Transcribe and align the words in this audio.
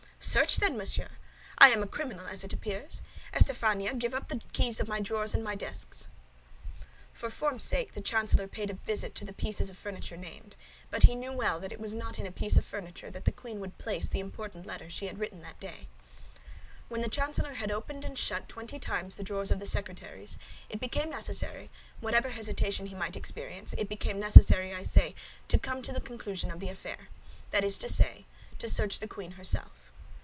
"Search, 0.23 0.57
then, 0.57 0.77
monsieur! 0.77 1.09
I 1.57 1.69
am 1.69 1.81
a 1.81 1.87
criminal, 1.87 2.27
as 2.27 2.43
it 2.43 2.53
appears. 2.53 3.01
Estafania, 3.33 3.95
give 3.95 4.13
up 4.13 4.27
the 4.27 4.39
keys 4.53 4.79
of 4.79 4.87
my 4.87 4.99
drawers 4.99 5.33
and 5.33 5.43
my 5.43 5.55
desks." 5.55 6.07
For 7.11 7.31
form's 7.31 7.63
sake 7.63 7.93
the 7.93 8.01
chancellor 8.01 8.47
paid 8.47 8.69
a 8.69 8.75
visit 8.75 9.15
to 9.15 9.25
the 9.25 9.33
pieces 9.33 9.67
of 9.67 9.79
furniture 9.79 10.15
named; 10.15 10.55
but 10.91 11.03
he 11.03 11.17
well 11.17 11.55
knew 11.57 11.61
that 11.61 11.71
it 11.71 11.79
was 11.79 11.95
not 11.95 12.19
in 12.19 12.27
a 12.27 12.31
piece 12.31 12.55
of 12.55 12.63
furniture 12.63 13.09
that 13.09 13.25
the 13.25 13.31
queen 13.31 13.59
would 13.61 13.79
place 13.79 14.07
the 14.07 14.19
important 14.19 14.67
letter 14.67 14.91
she 14.91 15.07
had 15.07 15.17
written 15.17 15.41
that 15.41 15.59
day. 15.59 15.87
When 16.87 17.01
the 17.01 17.09
chancellor 17.09 17.55
had 17.55 17.71
opened 17.71 18.05
and 18.05 18.15
shut 18.17 18.47
twenty 18.47 18.77
times 18.77 19.15
the 19.15 19.23
drawers 19.23 19.49
of 19.49 19.59
the 19.59 19.65
secretaries, 19.65 20.37
it 20.69 20.79
became 20.79 21.09
necessary, 21.09 21.71
whatever 21.99 22.29
hesitation 22.29 22.85
he 22.85 22.93
might 22.95 23.15
experience—it 23.15 23.89
became 23.89 24.19
necessary, 24.19 24.71
I 24.71 24.83
say, 24.83 25.15
to 25.47 25.57
come 25.57 25.81
to 25.81 25.91
the 25.91 25.99
conclusion 25.99 26.51
of 26.51 26.59
the 26.59 26.69
affair; 26.69 27.07
that 27.49 27.63
is 27.63 27.79
to 27.79 27.89
say, 27.89 28.27
to 28.59 28.69
search 28.69 28.99
the 28.99 29.07
queen 29.07 29.31
herself. 29.31 29.87